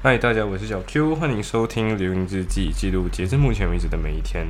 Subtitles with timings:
[0.00, 4.46] 嗨，大家，我是小 Q，欢迎收听《流云日记》，记录截至目前为止的每一天。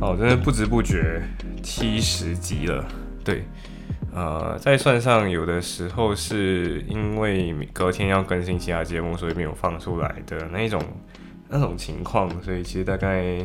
[0.00, 1.22] 好，真的不知不觉
[1.64, 2.84] 七十集了。
[3.24, 3.42] 对，
[4.12, 10.80] 呃，再算上有的时候是因为隔天要更新其他节目，所以没有放出来的那一种
[11.48, 13.38] 那种情况，所以其实大概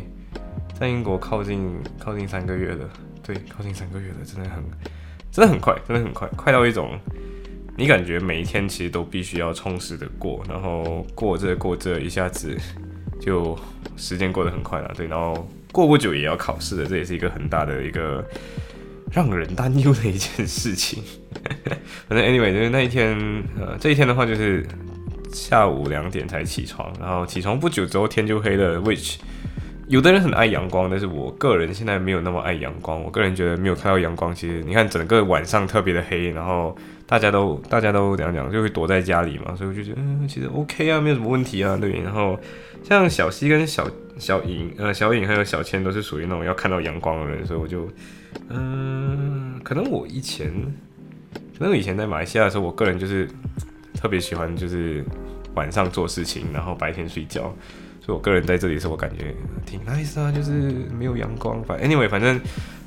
[0.78, 2.88] 在英国靠近靠近三个月了。
[3.24, 4.64] 对，靠近三个月了，真的很
[5.32, 7.00] 真的很快，真的很快，快到一种
[7.78, 12.58] 你感觉每一天其实都必须要充实的过，然后过这过这一下子
[13.20, 13.58] 就
[13.96, 14.92] 时间过得很快了。
[14.96, 15.48] 对，然后。
[15.72, 18.26] 过不久也要考试的，这也是一个很大的一个
[19.12, 21.04] 让人担忧的一件事情。
[22.10, 23.16] 反正 anyway，就是那一天，
[23.56, 24.66] 呃，这一天的话就是
[25.32, 28.80] 下午两点才起床，然后起床不久之后天就黑了。
[28.80, 29.18] Which
[29.88, 33.04] 有的人很爱阳光，但是我个人现在没有那么爱阳光。
[33.04, 36.76] 我个人觉得没有看到阳光，其实你看整个晚上特别的黑，然后
[37.10, 42.00] 大家都大家都怎样讲，就会躲在家里嘛，所以我就觉得嗯，其实 OK 啊，没有什么问题啊，对。
[42.02, 42.40] 然后
[42.84, 43.90] 像小西跟小。
[44.20, 47.90] 小颖，呃，小颖还有小千都是属于那种要看到阳光的人，所以我就，
[48.50, 50.52] 嗯，可能我以前，
[51.58, 53.26] 可能我以前在马来西亚的时候，我个人就是
[53.94, 55.06] 特别喜欢就是
[55.56, 57.44] 晚上做事情，然后白天睡觉，
[58.02, 59.34] 所以我个人在这里的时候，我感觉
[59.66, 61.64] 挺 nice 啊，就是没有阳光。
[61.64, 62.38] 反 anyway，反正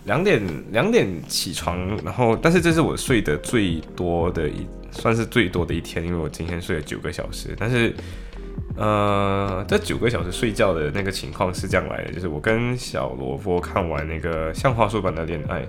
[0.05, 7.95] 两点两点起床，然后但是这是我睡得最多的一，算是最多的一天，因为我今天睡了九个小时，但是。
[8.77, 15.63] 呃，这九个小时睡觉的那个情况是这样来的，就是我跟小萝卜看完那个像花束般的恋爱，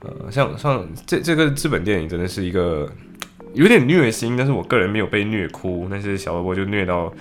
[0.00, 2.88] 呃，像像这这个日本电影真的是一个
[3.54, 7.12] 有点虐心，但是我个人没有被虐哭，但是小萝卜就虐到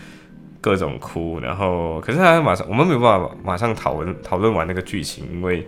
[0.62, 5.66] 各种哭，然后可是他马上我们没有办法马上讨论讨论完那个剧情，因为。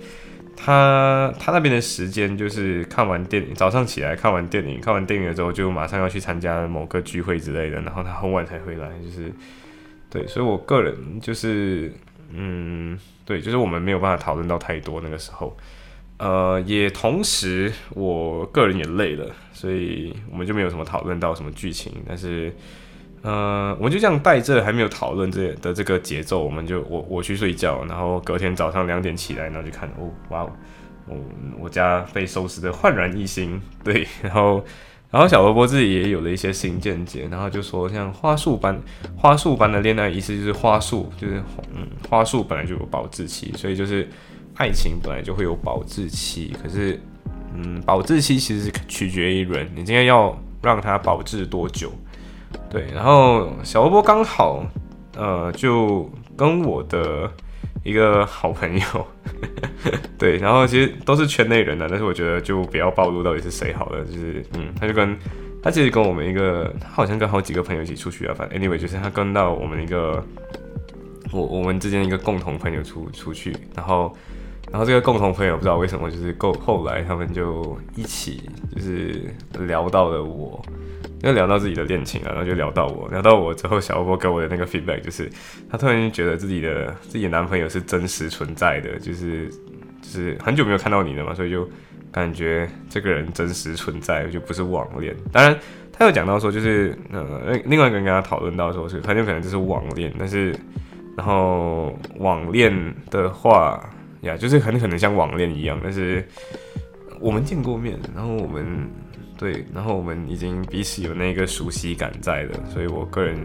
[0.64, 9.34] 他他那边的时间就是看完电影，早上起来看完电影，看完电影了之后就马上要去参加某个聚会之类的，然后他很晚才回来，就是
[10.10, 11.92] 对，所以我个人就是
[12.32, 15.58] 嗯，对，就是我们没有办法讨论到太多那个时候，
[16.18, 22.54] 呃，也同时我个人也累了，所以我们就没有什么讨论到什么剧情，但是。
[23.24, 30.50] 呃，我就这样带着还没有讨论这的这个节奏，我们就我我去睡觉，然后隔天早上两点起来，然后就看哦，哇哦，
[31.06, 31.16] 我
[31.60, 34.66] 我家被收拾的焕然一新，对，然后
[35.12, 38.76] 然后小萝卜自己也有了一些新见解，然后就说像花束般
[39.16, 41.36] 花束般的恋爱，意思就是花束就是
[41.76, 44.10] 嗯花束本来就有保质期，所以就是
[44.56, 47.00] 爱情本来就会有保质期，可是
[47.54, 51.92] 嗯保质期其实取决于人，你今天要让它保质多久。
[52.70, 54.66] 对，然后小萝卜刚好，
[55.18, 57.30] 呃，就跟我的
[57.84, 59.08] 一个好朋友，
[60.18, 65.18] 对，然后其实都是圈内人的，但是我觉得就不要暴露到底是谁好了，就是嗯，他就跟
[65.62, 70.24] 他其实跟我们一个，他好像跟好几个朋友一起出去啊，反正 anyway 就是他跟到我们一个，
[71.32, 74.16] 我我们之间一个共同朋友出出去，然后
[74.72, 79.22] 然后这个共同朋友不知道为什么就是够后来他们就一起就是
[79.60, 80.64] 聊到了我。
[81.22, 85.30] 就聊到自己的恋情啊，然后就聊到我，聊到我之后，小波波给我的那个 feedback 就是，
[85.70, 89.48] 他突然间觉得自己的自己的男朋友是真实存在的，就是
[90.02, 91.70] 就是很久没有看到你了嘛，所以就
[92.12, 95.16] 感觉这个人真实存在，就不是网恋。
[95.32, 95.56] 当然，
[95.94, 100.56] 他有讲到说，就是呃，另外一个人跟他讨论到说是，他就可能就是网恋，但是
[101.16, 102.74] 然后网恋
[103.12, 103.80] 的话
[104.22, 106.26] 呀，就是很可能像网恋一样，但是
[107.20, 108.90] 我们见过面，然后我们。
[109.38, 113.36] 对，然后我们已经彼此有那个熟悉感在了，所以我个人，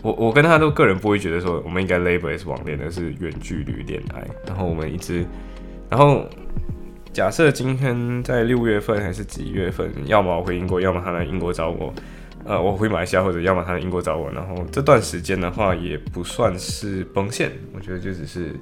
[0.00, 4.24] 我我跟他都个人不会觉得说我们应该 label 是网恋的，是远距离恋爱。
[4.46, 5.26] 然后我们一直，
[5.90, 6.24] 然后
[7.12, 11.92] 假设今天在六月份还是几月份，要么我回英国，要么他来英国找我，
[12.44, 14.30] 呃，我回马来西亚，或者要么他来英国找我。
[14.30, 18.54] 然后这段时间的话，也不算是崩线，我觉得就只是，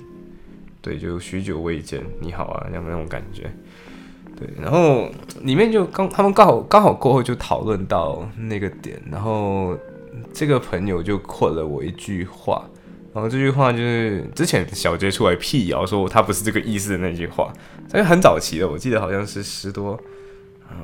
[0.82, 3.50] 对，就许久未见，你好啊，那样那种感觉。
[4.36, 5.08] 对，然后
[5.42, 9.78] 里面就刚他们刚好刚好过后就讨论到那个点，然后
[10.32, 12.68] 这个朋友就扩了我一句话，
[13.14, 17.52] 然后这句话就是之前小杰出来辟谣说他不是这个意思的那句话，
[17.88, 19.96] 这个很早期的，我记得好像是十多，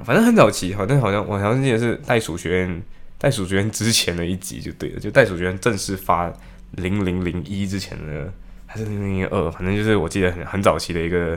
[0.05, 2.83] 反正很早期，好像好像我好像记得是袋鼠学院
[3.19, 6.33] 袋鼠学院之前的一集就对了，就袋鼠学院正式发
[6.73, 8.33] 零零零一之前的
[8.69, 11.37] 还是零零二，反正就是我记得很很早期的一个。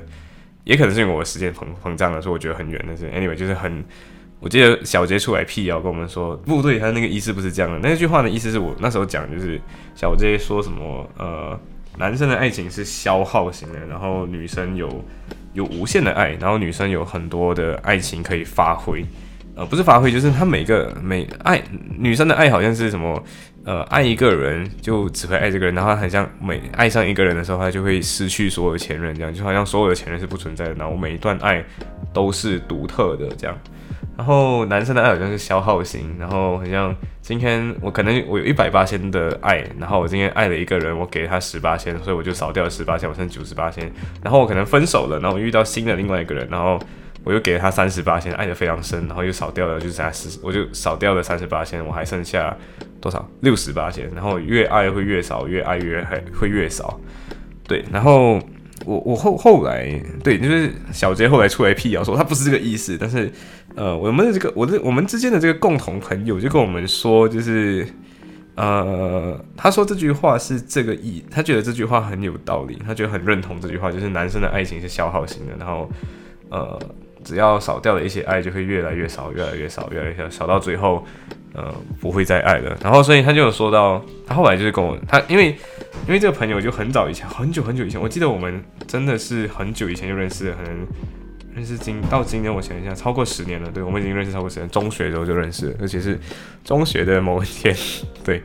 [0.63, 2.79] 也可能是因为我时间膨膨胀了，所以我觉得很远。
[2.85, 3.83] 但是 anyway 就是很，
[4.39, 7.79] 我记得小杰出来辟谣跟我们说，不对，他那个意思不是这样的。
[7.79, 9.59] 那句话的意思是我那时候讲就是
[9.95, 11.59] 小杰说什么呃。
[11.97, 15.03] 男生的爱情是消耗型的，然后女生有
[15.51, 19.05] 有无限的爱，然后女生有很多的爱情可以发挥，
[19.55, 21.61] 呃，不是发挥，就是她每个每爱
[21.97, 23.23] 女生的爱好像是什么，
[23.65, 31.63] 呃，爱一个人就只会爱这个人，然后很像每爱上一个人的时候，她就会失去所有前任，这样就好像所有的前任是不存在的，然后每一段爱
[32.13, 33.57] 都是独特的这样。
[34.17, 43.91] 然后男生的爱好像是消耗型，然后好像今天我可能我有一百八千的爱，然后我今天爱了一个人，我给他十八千，所以我就少掉了十八千，我剩九十八千。
[44.21, 46.77] 然后我可能分手了，然后我遇到新的另外一个人，然后
[47.23, 52.55] 我又给了他三十八千，爱的非常深，然后又少掉了，就是三十，我就少掉了三十八千，我还剩下
[52.99, 53.29] 多少？
[53.41, 54.09] 六十八千。
[54.13, 56.99] 然后越爱会越少，越爱越还会越少。
[57.67, 58.39] 对，然后。
[58.83, 59.87] 我我后后来
[60.23, 63.31] 对，就是小杰后来出来辟谣说他不是这个意思，但是
[63.75, 67.87] 呃，我们的这个我的我们之间的这个共同朋友就跟我们说，就是
[68.55, 75.87] 呃，他说这句话是这个意，他觉得这句话很有道理，他觉得很认同这句话，就是男生的爱情是消耗型的，然后
[76.49, 76.79] 呃。
[77.23, 81.05] 只要少掉了一些爱，就会越来越少，越来越少，越来越少，少到最后，
[81.53, 82.77] 呃，不会再爱了。
[82.83, 85.49] 然后，所以他就有说到，他后来就是跟我，他因为
[86.07, 90.87] 因为这个朋友就很早以前，很久很久以前，我记得我们真的是很久以前就认识了，可能
[91.55, 93.69] 认识今到今年，我想一下，超过十年了。
[93.71, 96.19] 对，我们已经认识超过十年，中学的时候就认识了，而且是
[96.63, 97.75] 中学的某一天。
[98.23, 98.41] 对，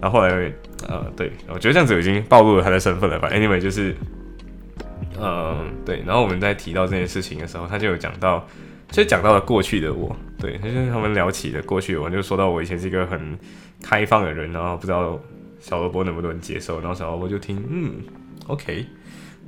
[0.00, 0.52] 然后后来，
[0.88, 3.30] 呃，对，我觉得这样子已经暴露了他的身份了吧。
[3.32, 3.94] Anyway，就是。
[5.22, 8.46] 嗯，对，然后我们在提到这件事情的时候，他就有讲到，
[8.90, 13.38] 就讲到了过去的我，对，就是他们聊起的过去，我就说到我以前是一个很
[13.82, 15.20] 开放的人，然后不知道
[15.60, 17.92] 小萝卜能不能接受，然后小萝卜就听，嗯
[18.46, 18.86] ，OK，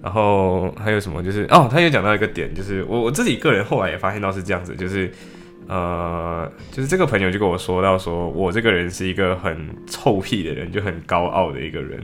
[0.02, 5.10] 然后还有什么，就是哦，他又讲到一个点，就是我我自己个人后来也发现到是这样子，就是
[5.68, 11.98] 呃，就是这个朋友就跟我说到，说我这个人是一个很臭屁的人，就很高傲的一个人，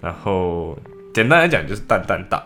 [0.00, 0.78] 然后。
[1.12, 2.42] 简单来讲就是蛋蛋大，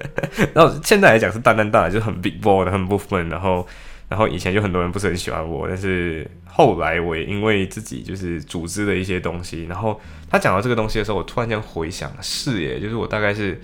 [0.54, 3.28] 然后现在来讲是蛋蛋大，就是很 big boy 的，很不分。
[3.28, 3.66] 然后，
[4.08, 13.54] 然后以前就很多人不是很喜欢我，但是后来我也因为自己就是组织的一些东西，然后他讲到这个东西的时候，我突然间回想，是耶，就是我大概是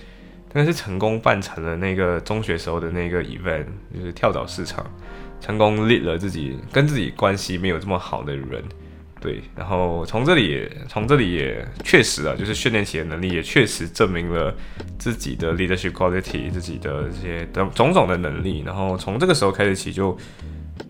[0.53, 4.85] 大概是成功办成了那个中学时候的那个 event，就是跳蚤市场，
[5.41, 8.63] 成功 lead 了自己跟自己关系没有这么好的人。
[9.23, 14.53] 对，然后从这里，从这里也确实啊，就是训练起的能力也确实证明了
[14.99, 18.61] 自己的 leadership quality，自己的这些等种种的能力。
[18.65, 20.17] 然后从这个时候开始起，就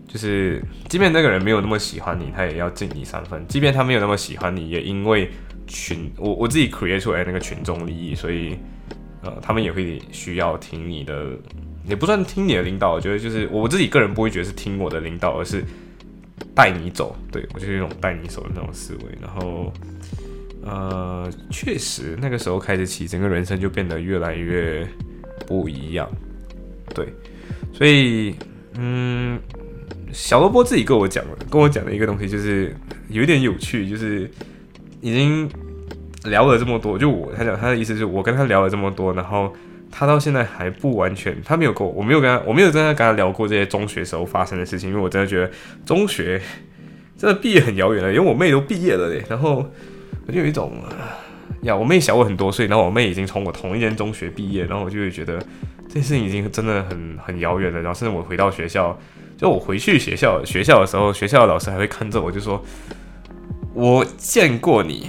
[0.08, 5.30] 就是即便那个人没有那么喜欢你，他也要敬你三分；即便他没有那么喜欢你，也因为
[5.68, 8.58] 群我我自己 create 出来那个群众利益，所以
[9.22, 11.28] 呃，他们也会需要听你的，
[11.86, 12.94] 也不算听你的领导。
[12.94, 15.64] 我觉得就是我自己个人不会觉得是听我的领导，而是。
[16.52, 19.04] 带你走，对我就是一种带你走的那种思维。
[19.20, 19.72] 然后，
[20.64, 24.84] 呃，确实那个时候开始起，整个人生就变得越来越
[25.46, 26.08] 不一样。
[26.94, 27.06] 对，
[27.72, 28.34] 所以，
[28.76, 29.38] 嗯，
[30.12, 32.74] 小萝卜自己跟我讲了，跟我讲的一个东西就是
[33.08, 34.30] 有一点有趣，就是
[35.00, 35.48] 已经
[36.24, 39.54] 聊了这么多，就我他讲他的意思就是我跟他聊了这么多，然后。
[39.96, 45.48] 他到现在还不完全，他没有跟我，我没有跟他，我没有真的跟他聊过这些中学时候发生的事情，因为我真的觉得
[45.86, 46.42] 中学
[47.16, 49.64] 真的毕业很遥远了，因为我妹都毕业了嘞，然后
[50.26, 50.72] 我就有一种
[51.62, 55.38] 呀，我妹小我很多岁，然后我妹已经从我同一间中学毕业，然后我就会觉得
[55.86, 58.98] 这件事情已经真的很很遥远了，然后甚至我回到学校，
[59.38, 62.60] 就我回去学校学校的时候，学校的老师还会看着我就说，
[63.72, 65.08] 我见过你。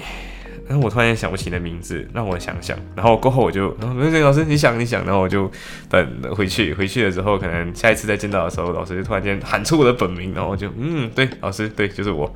[0.68, 2.76] 然后我突然间想不起你的名字，让我想想。
[2.96, 5.06] 然后过后我就，然后没事，老师你想你想。
[5.06, 5.50] 然后我就
[5.90, 12.34] 等回去，回去了之后，可能下一次再见到的时候，老师就突然间喊出我的本名，然后我就嗯，对，老师对，就是我。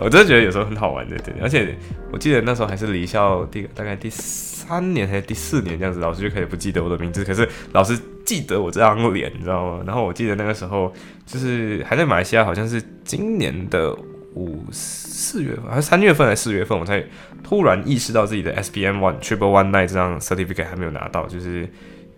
[0.00, 1.34] 我真的觉得有时候很好玩的，对。
[1.42, 1.76] 而且
[2.10, 9.84] 我记得那时候还是离校第大概第三年还是第四年这样子，老师就开始不记得我的名字，可是老师记得我这张脸，你知道吗？
[9.86, 10.90] 然后我记得那个时候
[11.26, 13.94] 就是还在马来西亚，好像是今年的。
[14.34, 17.04] 五四月份还是三月份还是四月份，我才
[17.42, 21.26] 突然意识到自己的 SBM One Triple One Nine 这张 certificate 还没有拿到。
[21.26, 21.68] 就是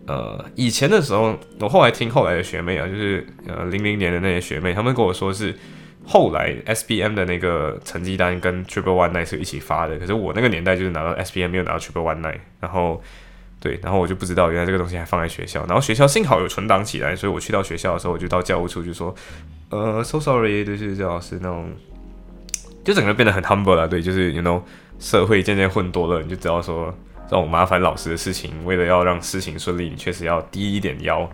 [0.06, 5.52] 呃以前的时候，我后来听后来的学妹啊，就是呃零零年的那些学妹，他们跟我说是
[6.06, 9.99] 后来 SBM 的那个成绩单跟 Triple One Night 是一起发的。
[9.99, 13.02] 可是我那个年代就是拿到 SBM 没有拿到 Triple One Night，然后
[13.59, 15.66] 对，然后我就不知道原来这个东西还放在学校。
[15.66, 19.12] 然后学校幸好有存档起来，所以我去到学校的时候，我就到教务处就说
[19.71, 21.73] 呃 so sorry，就是叫老师那种。
[22.85, 24.61] 就整个变得很 humble 了，对，就是 you know
[24.99, 26.95] 社会渐渐混多了，你就知道说
[27.29, 31.29] 这种麻烦老师的事情，为了要让事情顺利，你确实要低一点腰。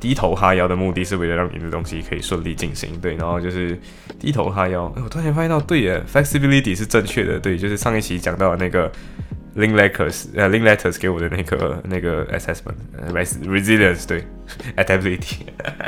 [0.00, 3.78] 低头哈腰的目的是为了让你的东西可以顺利进行，对，然后就是
[4.18, 4.92] 低头哈腰。
[4.96, 8.90] 我突然发现到，对耶，flexibility 是正确的，对，就是上一期讲到的那个
[9.56, 14.24] link letters，呃，link letters 给我的那个那个 assessment，resilience，对，
[14.76, 15.38] adaptability，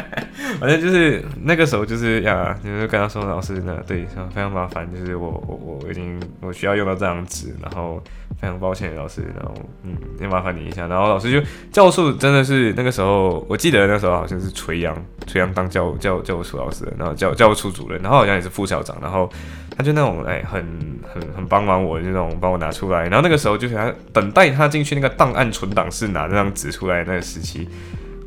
[0.58, 8.02] 反正就是那个时候就是呀，就是跟他说老师呢，对，非常麻烦，就是我我我已经我需要用到这张纸，然后。
[8.40, 10.87] 非常抱歉，老师，然后嗯，也麻烦你一下。
[10.87, 11.40] 然后老师就
[11.72, 14.94] 教授真的是那个时候，我记得那时候好像是垂杨，
[15.28, 19.30] 垂杨当教教教务处老师，然后教教务处主任，然后好像也是副校长，然后
[19.76, 20.61] 他就那种哎，很
[21.02, 23.02] 很很帮忙我，那种帮我拿出来。
[23.02, 27.68] 然后那个时候就是他等待他进去那个档案存档室拿那张纸出来那个时期。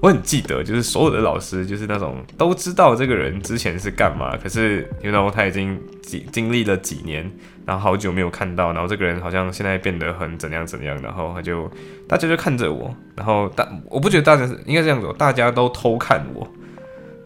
[0.02, 7.32] 我很记得，就是所有的老师，就是那种都知道这个人之前是干嘛，可是因为他已经经经历了几年，
[7.68, 11.70] 然后好久没有看到，然后这个人好像现在变得很怎样怎样，然后他就
[12.08, 16.48] 大家就看着我，然后大我不觉得大家是应该这样子，大家都偷看我，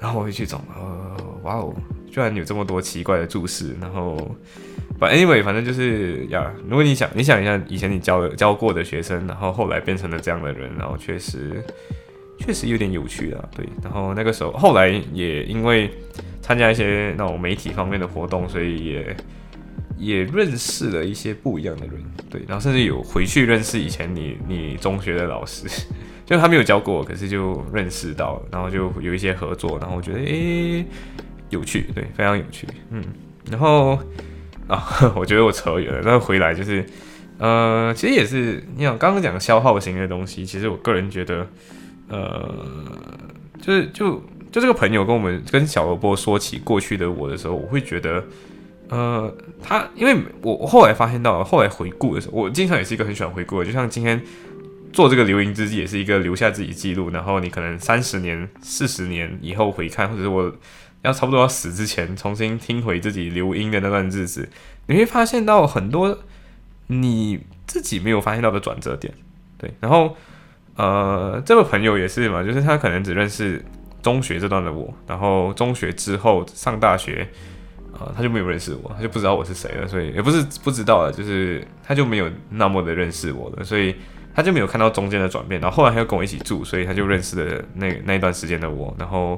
[0.05, 1.73] 然后我会去找，呃，哇哦，
[2.11, 4.15] 居然有这么多奇怪的注释，然后
[4.99, 11.63] 反 anyway 反正就是呀，如果你想你想一下以前你教教过的学生，然后后来变成了这样的人，然后确实。
[12.37, 13.65] 确实有点有趣啊，对。
[13.81, 15.89] 然后那个时候，后来也因为
[16.41, 19.15] 参加一些那种媒体方面的活动，所以也
[19.97, 21.95] 也认识了一些不一样的人，
[22.29, 22.41] 对。
[22.47, 25.67] 然后甚至有回去认识以前你你中学的老师，
[26.25, 30.85] 就他没有教过我，可是就认识到，然后就有一些合作，然后我觉得诶
[31.49, 33.03] 有趣，对，非常有趣，嗯。
[33.49, 33.99] 然后
[34.67, 36.85] 啊，我觉得我扯远了，那回来就是
[37.37, 41.47] 呃，其实也是你想刚刚讲消耗型的东西，其实我个人觉得。
[42.07, 42.53] 呃，
[43.59, 48.23] 就是就就这个朋友跟我们跟小萝卜说起过去的我的时候，我会觉得，
[48.89, 54.21] 呃，他因为我后来发现到，后来回顾的时候，我经常也是一个很喜欢回顾的，就像今天
[54.93, 60.53] 做这个留音之际，也是一个留下自己记录，然后你可能三十年、四十年以后回看，或者是我
[61.01, 64.49] 要差不多要死之前重新听回自己留音的那段日子，
[64.87, 66.19] 你会发现到很多
[66.87, 69.13] 你自己没有发现到的转折点，
[69.57, 70.15] 对，然后。
[70.77, 73.63] 呃，这个朋友也是嘛，就是他可能只认识
[74.01, 77.25] 中学这段的我，然后中学之后上大学，
[77.99, 83.95] 呃，他就没有认识我，他就不知道我是谁了，所以也不是不知道了，就是他就没有那么的认识我了，所以
[84.33, 89.37] 他就没有看到中间的转变，然后后来他又跟我一起住，所以他就认识了那那一段时间的我，然后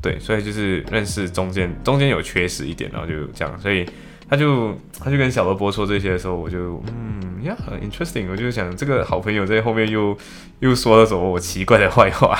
[0.00, 3.86] 对，所以就是认识中间中间有缺失一点，然后就这样，所以。
[4.30, 10.16] 他就他就跟小萝卜说这些的时候，我就嗯呀很 interesting，我就想这个好朋友在后面又
[10.60, 12.38] 又说了什么我奇怪的坏话，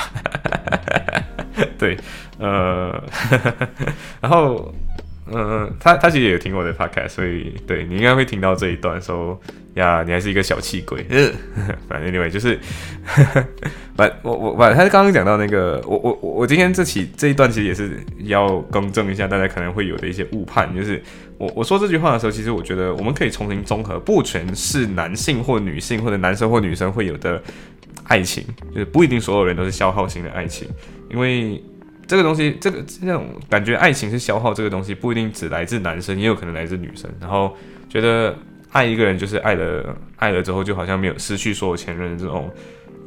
[1.77, 1.95] 对，
[2.39, 2.99] 呃，
[4.21, 4.73] 然后
[5.27, 9.39] 嗯嗯他他其实也有听我的 podcast，所以对你应该会听到这一段说
[9.75, 11.05] 呀你还是一个小气鬼，
[11.87, 12.59] 反正 anyway 就是。
[13.95, 20.99] 反我我反正他刚刚讲到那个，我我我今天这期这一段其实也是要更正一下大家可能会有的一些误判，就是
[21.37, 27.39] 我我说这句话的时候，其实我觉得我们可以重新综合，不全是男性或女性或者男生或女生会有的
[28.05, 30.67] 爱情，就是不一定所有人都是消耗型的爱情，
[31.11, 31.63] 因为
[32.13, 37.51] 这个东西，这个这种感觉爱情是消耗这个东西，不一定只来自男生，也有可能来自女生，然后
[37.89, 38.37] 觉得
[38.71, 42.47] 爱一个人就是爱了爱了之后就好像没有失去所有前任的这种。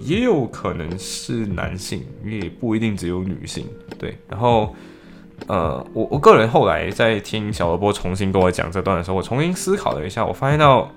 [0.00, 3.64] 也有可能是男性，也不一定只有女性。
[3.96, 4.74] 对，然后，
[5.46, 10.90] 呃，我我个人后来在听小萝卜重新跟我讲这段的时候，我重新思考了一下，我发现到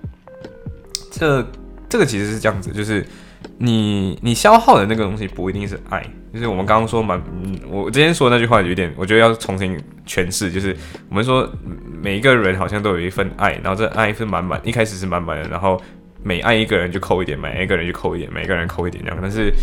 [1.12, 1.46] 这
[1.88, 3.06] 这个其实是这样子，就是
[3.60, 7.22] 你你消耗的那个东西不一定是爱，就是我们刚刚说满，
[7.70, 10.76] 我之前说那句话有点，我觉得要重新诠释，就是
[11.10, 11.48] 我们说
[12.02, 15.80] 每一个人好像都有一份爱，然后这爱是满满，一开始是满满的，然后。
[16.22, 19.18] 每爱一个人就扣一点，每爱一个人就扣一点，每个人扣一点这样。
[19.22, 19.54] 但是，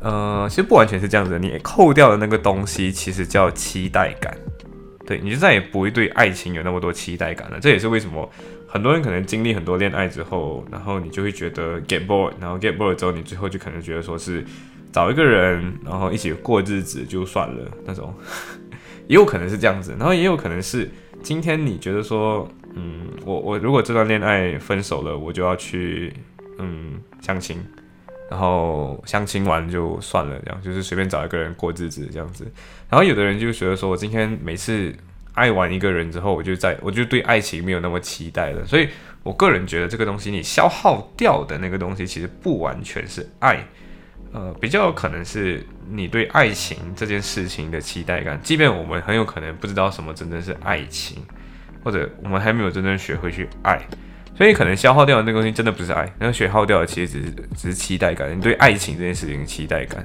[0.00, 1.38] 呃，其实不完全是这样子。
[1.38, 4.34] 你扣掉的那个东西，其实叫期待感。
[5.06, 7.60] 对，你就再也不会对爱情有那么多期待感了。
[7.60, 8.26] 这也是为什么
[8.70, 14.44] 很多人可能经历很多恋爱之后，然后你就会觉得 get bored，然后 get bored 之后，你最后就可能觉得说是
[14.92, 18.14] 找一个人，然后一起过日子就算了那种。
[19.08, 20.88] 也有可能是这样子，然后也有可能是
[21.22, 22.48] 今天你觉得说。
[22.72, 26.12] 嗯，我我如果这段恋爱分手了，我就要去
[26.58, 27.58] 嗯相亲，
[28.30, 32.46] 然后相亲完就算了，这样就是随便找一个人过日子这样子。
[32.88, 34.94] 然后有的人就觉得说，我今天每次
[35.40, 38.66] 爱完一个人之后，我就在我就对爱情没有那么期待了。
[38.66, 38.88] 所以
[39.22, 43.64] 我个人觉得这个东西你消耗掉的那个东西，其实不完全是爱，
[44.32, 48.38] 呃，比较有可能是你对爱情这件事情的期待感。
[48.42, 51.22] 即便我们很有可能不知道什么真正是爱情。
[51.82, 53.80] 或者我们还没有真正学会去爱，
[54.40, 60.02] 所以可能消耗掉的那个东西真的不是爱，那个血耗掉的其实只是只是期待感，你对爱情这件事情的期待感。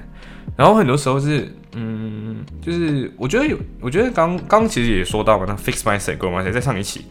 [0.58, 7.06] 然后很多时候是，嗯，就是我觉得有，我觉得刚刚其实也说到嘛，那 fix my set grow my set 在上一期，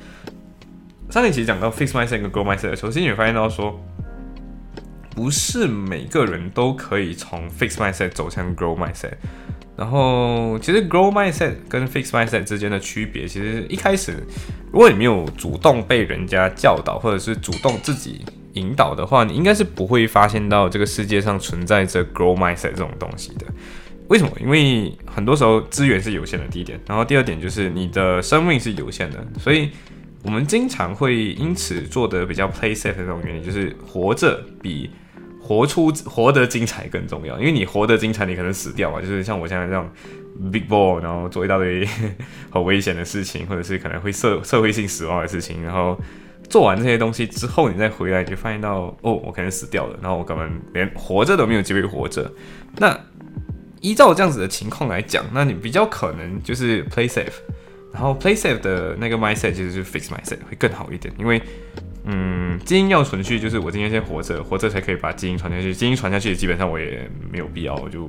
[1.10, 3.84] 上一期讲到 fix my set 跟 grow my set 的时候，其实你会发现到说，
[5.16, 9.14] 不是每个人都可以从 fix my set 走向 grow my set，。
[9.78, 14.14] 然后，其实 grow mindset 跟 fix mindset 之间的区别，其实一开始，
[14.72, 23.46] 如果你没有主动被人家教导，或者是主动自己引导的话，你应该是不会发现到这个世界上存在着 grow mindset 这种东西的。
[24.08, 24.32] 为什么？
[24.40, 26.80] 因为很多时候资源是有限的，第一点。
[26.88, 29.72] 然后第二点就是你的生命是有限的，所以
[30.24, 34.90] 我们经常会因此做的比较 play safe 的这种原因，就是活着比。
[35.48, 39.00] 活出活得精彩更重要，因为你活得精彩，你可能死掉嘛。
[39.00, 39.88] 就是像我现在这样
[40.52, 41.88] big ball，然后做一大堆
[42.50, 45.96] 很危险的事情，或者是可能会社社会性死亡的事情，然后
[46.50, 52.32] 做完这些东西之后，你再回来，你就发现到哦，我可能死掉了，然后我根本连活着都没有机会活着。
[52.78, 53.00] 那
[53.82, 57.38] 依照这样子的情况来讲，那你比较可能就是 play safe，
[57.94, 61.40] 然后 play safe 的那个 mindset 其实是 fix mindset 会更好一点，因为。
[62.08, 65.74] 嗯，基因要存续，就是我今天先活着，活着才可以把基因传下去。
[65.74, 68.08] 基因传下去，基本上我也没有必要，我就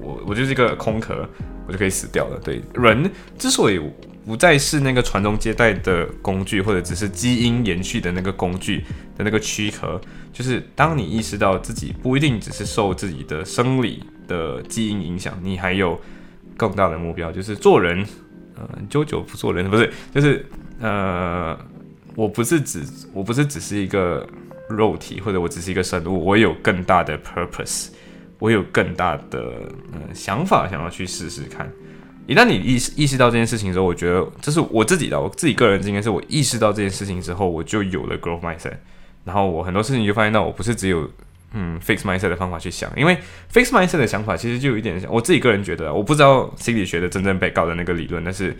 [0.00, 1.28] 我我就是一个空壳，
[1.68, 2.40] 我就可以死掉了。
[2.42, 3.80] 对，人之所以
[4.26, 8.78] 不再是那个传宗接代的工具，或者只是基因延续的那个工具
[9.16, 10.00] 的那个躯壳，
[10.32, 16.00] 就是当你意识到自己不一定只是受自己的生理的基因影响，你还有
[16.56, 18.04] 更大的目标，就是做人。
[18.56, 20.44] 呃，久久不做人，不是，就是
[20.80, 21.56] 呃。
[22.16, 22.82] 我不是只，
[23.12, 24.26] 我不是只是一个
[24.70, 27.88] 肉体，或者我只是一个生物，我有更大的 purpose，
[28.38, 29.52] 我有更大的
[29.92, 31.70] 嗯想法想要去试试看。
[32.26, 38.72] 一旦你意识意识到这件事情之后，我觉得这是我自己的，我自己个人经验是我意识到这件事情之后，我就有了 growth mindset。
[39.24, 41.08] 然后我很多事情就发现到，我不是只有
[41.52, 43.18] 嗯 fix mindset 的方法去想，因为
[43.52, 48.56] fix mindset 的想法其实就有一点我自己个人觉得，我不知道心理学的真正被告的那个理论，但是。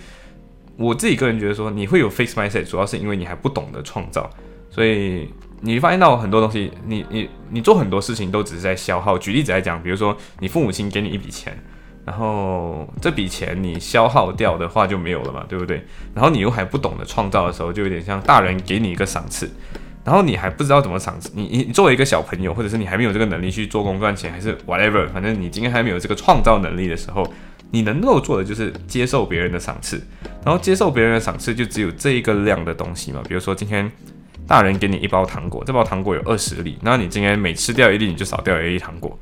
[0.76, 4.28] 我自己个人觉得说，你会有 fix mindset，主要是因为你还不懂得创造，
[4.68, 5.28] 所以
[5.62, 9.16] 你发现到很多东西，你你你做很多事情都只是在消耗。
[9.16, 11.58] 举例子来讲，比如说你父母亲给你一笔钱，
[12.04, 15.82] 然后这笔钱你消耗掉的话就没有了嘛，对不对？
[16.14, 19.50] 然后你又还不懂得创造的时候，就有点像大人给你一个赏赐，
[20.04, 21.32] 然后你还不知道怎么赏赐。
[21.34, 27.26] 你你作为一个小朋友，或者是你还没有这个能力去做工赚钱，还是 whatever，反正你今天还没有这个创造能力的时候。
[27.70, 30.00] 你能够做的就是接受别人的赏赐，
[30.44, 33.20] 然后接受别人的赏赐就只有这一个量的东西嘛。
[33.28, 33.90] 比如说今天
[34.46, 39.18] 大人给你一包糖果，这包糖果有二十粒，那你今天每吃掉一粒，你就少掉一粒糖果，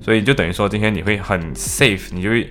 [0.00, 2.48] 所以就等于说今天你会很 safe，你就会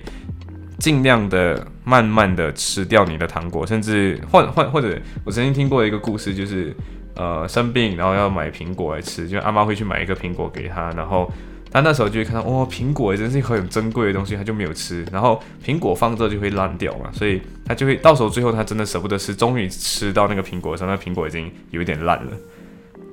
[0.78, 6.76] 尽量的慢慢的吃掉你的糖果，甚至或或或者我曾经听过一个故事，就是
[7.16, 11.32] 呃生病然后要买苹果来吃，就阿妈会去买一个苹果给他，然后。
[11.70, 15.04] 他那时候就会看到，哇，苹果也真是一很珍贵的东西，他就没有吃。
[15.12, 22.32] 然后苹果放这就会烂掉嘛，所以他就会到时候最后他真的舍不得吃，终于吃到那个苹果的时候，那苹果已经有一点烂了。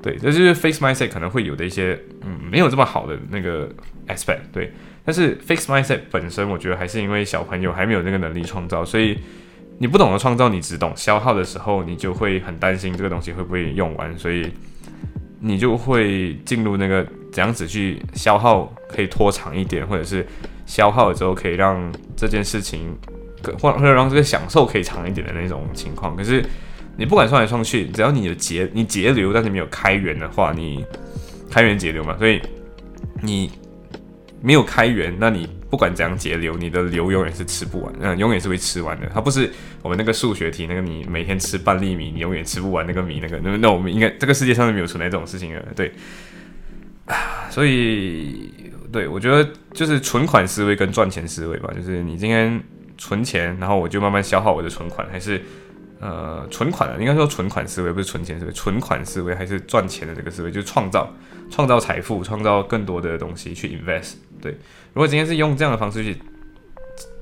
[0.01, 3.67] 对，这就是 face mindset 可能会有的一些，嗯，没有这么好的那个
[4.07, 4.39] aspect。
[4.53, 4.71] 对，
[5.03, 9.17] 但是 face mindset 本身，我觉得还是因为小朋友还没有那个能力创造，所以
[9.79, 14.49] 你不懂得创造，你只懂消耗的时候，你就会很担心这个东西会不会用完，所以
[15.39, 17.05] 你就会进入那个。
[17.35, 20.25] 怎样子去消耗可以拖长一点，或者是
[20.65, 22.95] 消耗了之后可以让这件事情，
[23.61, 26.15] 或或者让这个享受可以长一点的那种情况。
[26.15, 26.41] 可是
[26.95, 30.85] 你不管算来算去，只要你的节你节流，但是没有开源的话，你
[31.51, 32.41] 开源节流嘛，所以
[33.21, 33.51] 你
[34.41, 39.11] 没有开源，那你不管怎样节流，你的流永远是吃不完，嗯，永远是会吃完的。
[39.13, 45.91] 它不是我们那个数学题，那个你每天吃半粒米，你永远吃不完那个米，那个那那我们应该这个世界上是没有存在这种事情的，对。
[47.55, 48.51] 所以
[48.91, 52.61] 对我觉得就是存款思维跟赚钱思维吧，就是你今天
[52.97, 55.41] 存钱，然后我就慢慢消耗我的存款，还是
[56.01, 61.09] 呃存款的，应该说存款思维不是存钱思维，存款思维还是赚钱的这个思维，就是创造
[61.49, 64.15] 创造财富，创造更多的东西去 invest。
[64.41, 64.51] 对，
[64.91, 66.17] 如果今天是用这样的方式去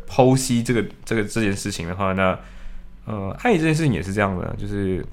[0.09, 2.39] 剖析这个这个这件事情的话，那
[3.05, 5.05] 呃爱这件事情也是这样的，就是。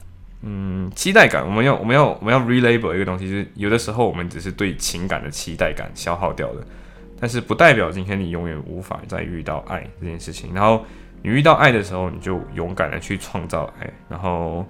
[0.42, 6.64] 嗯，期待感，我们要我们要我们要 relabel 一个东西，就是有的时候我们只是对情感的期待感消耗掉了，
[7.20, 10.54] 但是不代表今天你永远无法再遇到爱这件事情。
[10.54, 10.84] 然后
[11.22, 13.92] 你遇到爱的时候，你就勇敢的去创造爱。
[14.08, 14.64] 然后，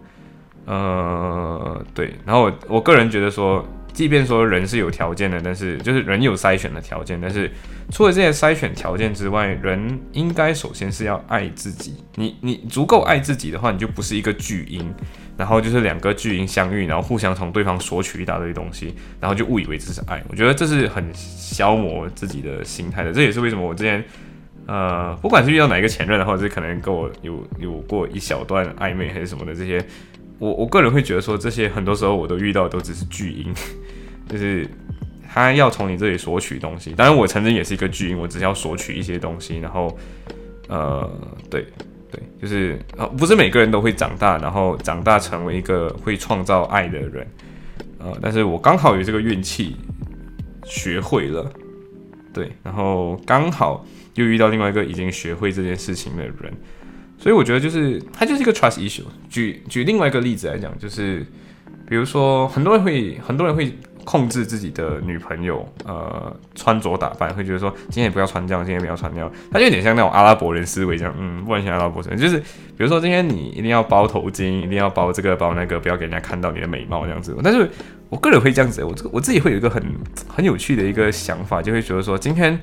[0.64, 7.48] 呃，对，然后我我个人觉得说，即便说人是有条件的，但是就是人有筛选的条件，但是
[7.92, 12.02] 除了这些筛选条件之外，人应该首先是要爱自己。
[12.16, 14.92] 你你足够爱自己的话，你就不是一个巨婴，
[15.40, 20.22] 然后就是两个巨婴相遇，然后互相从对方索取一大堆东西，然后就误以为这是爱。
[20.28, 23.10] 我觉得这是很消磨自己的心态的。
[23.10, 24.04] 这也是为什么我之前
[24.66, 29.82] 呃，不管是遇到哪一个前任，或者是可能跟我有有过一小段暧昧还是什么的这些。
[30.38, 33.50] 我我个人会觉得说，这些很多时候我都遇到都只是巨婴，
[34.28, 34.68] 就是
[35.32, 36.92] 他要从你这里索取东西。
[36.92, 39.58] 当然，我曾经也是一个巨婴，我只是要索取一些东西。
[39.58, 39.98] 然后，
[40.68, 41.10] 呃，
[41.50, 41.66] 对
[42.10, 47.26] 对，就是啊，不是每个人都会长大，然后长大成为一个会创造爱的人。
[47.98, 49.76] 呃，但是我刚好有这个运气，
[50.64, 51.52] 学会了，
[52.32, 56.52] 对，然后刚好又遇到另外一个已经学会这件事情的人。
[57.18, 59.04] 所以我觉得就是它就是一个 trust issue。
[59.28, 61.24] 举举另外一个例子来讲，就是
[61.86, 63.70] 比如说很多人会很多人会
[64.04, 69.30] 控制自己的女朋友，呃，穿着打扮，会觉得说今天也不要穿这样，今天也不要穿那样。
[69.50, 77.36] 他就有点像那种阿拉伯人思维这样，嗯，不然像阿拉伯人，就是比如说今天你一定要包头巾，一定要包这个包那个，不要给人家看到你的美貌这样子。
[77.42, 77.68] 但是
[78.08, 79.82] 我个人会这样子，我这个我自己会有一个很
[80.28, 82.60] 很有趣的一个想法，就会觉得说今天。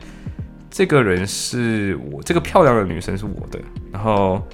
[0.69, 3.57] 这个人是我这个漂亮的女生是我的，
[3.89, 4.45] 然后，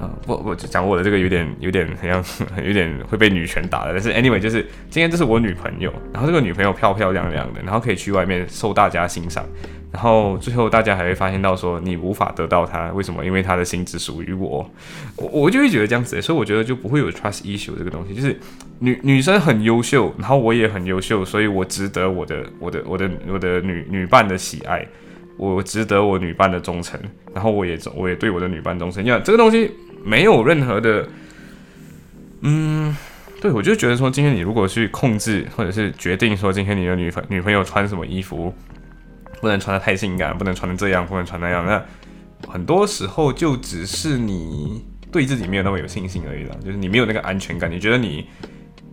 [0.00, 2.24] 啊，我我讲我的这个有点有点好像
[2.66, 9.44] 有点会被女权打的，但是 anyway 就是今天这是我女朋友，然后这个女朋友漂漂亮亮的，然后可以去外面受大家欣赏，
[9.92, 13.24] 然后最后大家还会发现到说你无法得到她，为什么？
[13.24, 14.68] 因为她的心只属于我，
[15.16, 18.36] 我我就会觉得这样子，所以我觉得就不会有 trust issue 这个东西，就是
[18.80, 24.84] 女女生很优秀，然后我也很优秀，所以我值得我的我的我的我的女女伴的喜爱。
[25.36, 27.00] 我值得我女伴的忠诚，
[27.34, 29.04] 然后我也我也对我的女伴忠诚。
[29.04, 29.70] 因为这个东西
[30.04, 31.08] 没有任何的，
[32.42, 32.96] 嗯，
[33.40, 38.54] 对我就觉得说，今天你如果去控制或者是决定说，今天你的女朋女朋友穿什么衣服，
[39.40, 41.82] 不能穿的太性感，不能穿的这样，不能穿那样，那
[42.48, 48.24] 很多时候就只是你对自己没有那么有信心而已了，就是你没有那个安全感，你觉得你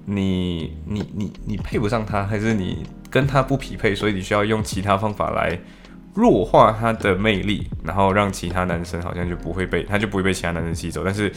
[0.06, 5.60] 你你你你配不上她，还是你跟她不匹配，所以你需要用其他方法来。
[6.13, 11.04] 弱化他的魅力，然后让其他男生好像就不会被他就不会被其他男生吸走。
[11.06, 11.32] 但是，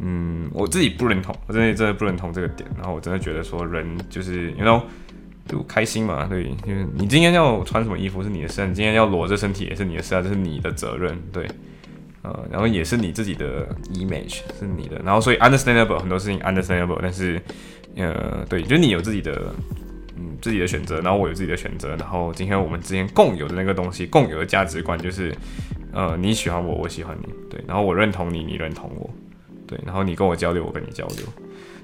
[0.00, 2.68] 嗯，我自己不认同，我真的真的不认同这个点。
[2.76, 4.82] 然后我真的觉得说，人就是，you know，
[5.46, 11.46] 就开心嘛，对，就是你今天要穿什么衣服是你的事，你今天要裸着身体也是你的事啊，这是你的责任，对，
[12.22, 17.40] 呃，然后也是你自己的 image 是你的，然后所以 understandable 很多事情 understandable，但是，
[17.94, 19.54] 呃，对，就是你有自己的。
[20.22, 25.34] 嗯，自己的选择，然后我有自己的选择，然后今天我们之间共有的那个东西，共有的价值观就是，
[25.94, 29.08] 呃，你喜欢我，我喜欢你，对，然后我认同你，你认同我，
[29.66, 31.24] 对，然后你跟我交流，我跟你交流，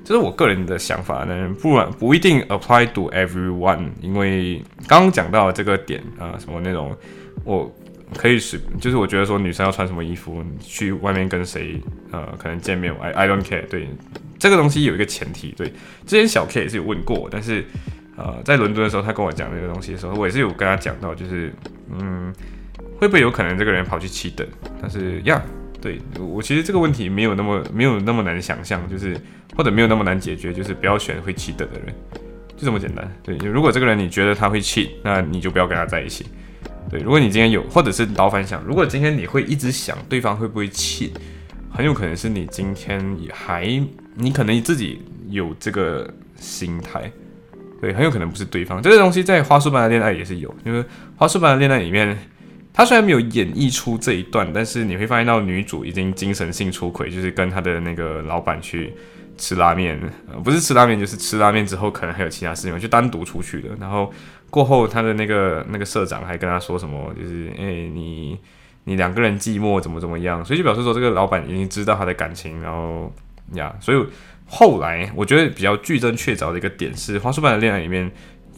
[0.04, 6.94] 这是我个人的想法呢，不然不一定 apply to everyone，因为刚刚讲到这个点啊，什么那种，
[7.42, 7.74] 我
[8.18, 13.88] 可以是，就是我觉得说女生要穿什么衣服去外面跟谁，呃，可能见面，I I don't care，对，
[14.38, 15.68] 这个东西有一个前提，对，
[16.04, 17.64] 之前小 K 也是有问过，但是。
[18.16, 21.52] 呃，在伦敦的时候，他跟我讲这个东西的时候，我也是有跟他讲到，就是，
[21.90, 22.32] 嗯，
[22.98, 24.46] 会不会有可能这个人跑去七等？
[24.80, 25.42] 但是呀，
[25.82, 29.14] 对我其实这个问题没有那么没有那么难想象，就是
[29.54, 31.94] 或者没有那么难解决，就是不要选会七等的人，
[32.56, 33.06] 就这么简单。
[33.22, 36.24] 对，如果这个人你觉得他会气，那你就不要跟他在一起。
[36.88, 41.12] 对，如果你今天有，或者是倒反想，如果今天你会一直想对方会不会气，
[41.70, 43.66] 很有可能是你今天还
[44.14, 47.12] 你可能你自己有这个心态。
[47.86, 48.82] 对，很有可能不是对方。
[48.82, 50.82] 这个东西在《花束般的恋爱》也是有，因为
[51.16, 52.18] 《花束般的恋爱》里面，
[52.72, 58.92] 他虽然没有演绎出这一段，但是你会发现到女主已经精神性出轨，就是跟她的那个老板去
[59.38, 60.00] 吃拉面，
[60.42, 63.68] 不是吃拉面，就是吃拉面之后可能还有其他事情，就单独出去的。
[63.78, 64.12] 然后
[64.50, 68.36] 过后，他的那个那个社长还跟他说什么，就是哎，你
[68.82, 70.44] 你两个人寂寞怎么怎么样？
[70.44, 73.12] 所以就表示说，这个老板已经知道他的感情，然后
[73.52, 74.04] 呀，所以。
[74.48, 78.08] 后来我觉得比较具真确凿的一个点是，《花束般的恋爱》里面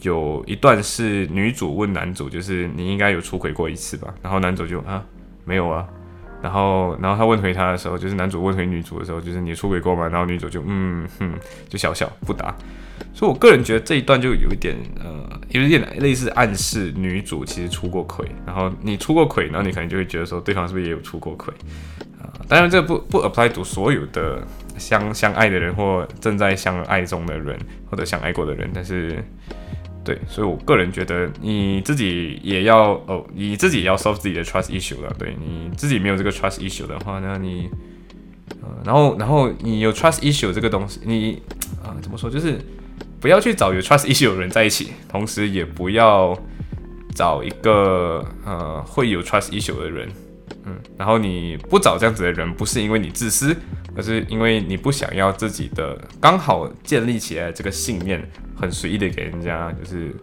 [0.01, 4.13] 有一段是女主问男主，就是你应该有出轨过一次吧？
[4.21, 5.03] 然后男主就啊
[5.45, 5.87] 没有啊，
[6.43, 10.07] 然后然后他问回他的时候，就是男主问回女主的时候，就是你出轨过吗？
[10.07, 11.33] 然后女主就嗯哼
[11.67, 12.55] 就笑笑不答。
[13.13, 21.51] 所以我个人觉得这一段就有一点呃有一点类似暗示女主其实出过轨，然后你出过轨，然后你可能就会觉得说对方是不是也有出过轨
[22.21, 22.29] 啊？
[22.47, 24.45] 当然这不不 apply to 所有的。
[24.79, 29.23] 相相爱的人，或正在相爱中的人，或者相爱过的人，但是，
[30.03, 35.13] 对，所以我个人觉得你自己也要哦，你自己也要 solve 自己的 trust issue 了。
[35.19, 37.69] 对你自己没有这个 trust issue 的话，那你，
[38.61, 41.41] 呃，然后然后你有 trust issue 这个东西，你
[41.83, 42.29] 啊怎么说？
[42.29, 42.57] 就是
[43.19, 46.37] 不要去找有 trust issue 的人在一起，同时也不要
[47.13, 50.07] 找一个呃会有 trust issue 的人。
[50.69, 53.57] 嗯，然后你不找这样子的人，不是因为你自私，
[53.95, 58.23] 而是因为你不想要自己的刚好建立起来这个信念
[58.55, 60.15] 很随意的给人家就是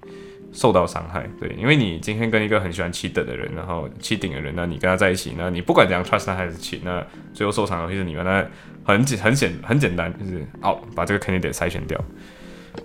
[0.53, 1.29] 受到伤害。
[1.41, 7.05] 对，因为你今天跟一个很喜欢起等的人，然后起顶的人，那你跟他在一起，那你不管怎样 trust 他还是起，那
[7.35, 8.25] 最后受伤的会是你们。
[8.25, 8.47] 那
[8.85, 12.01] 很简很简很简单，就是哦把这个肯定得筛选掉。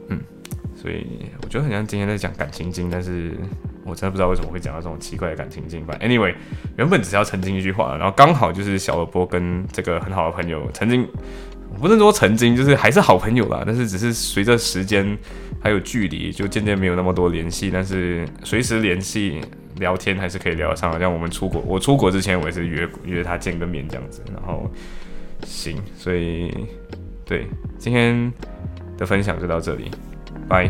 [0.08, 0.20] 嗯，
[0.76, 1.06] 所以
[1.44, 3.38] 我觉得很像今天在讲感情经，但是。
[3.84, 5.96] 我真的不知道为什么会讲到这种奇怪的感情经吧。
[6.02, 6.36] Anyway，
[6.78, 11.08] 原本只是要澄清一句话，然后刚好就是小萝卜跟这个很好的朋友曾经，
[11.80, 13.64] 不是说曾经，就是还是好朋友啦。
[13.66, 15.18] 但是只是随着时间
[15.62, 17.72] 还有距离，就渐渐没有那么多联系。
[17.72, 19.42] 但是随时联系
[19.78, 21.00] 聊天还是可以聊得上。
[21.00, 24.22] 像我们出国，我出国之前我也是约约他见个面这样子。
[24.34, 24.70] 然后
[25.46, 26.54] 行，所以
[27.26, 27.48] 对
[27.80, 28.32] 今天
[28.98, 29.90] 的分享就到这里，
[30.48, 30.70] 拜。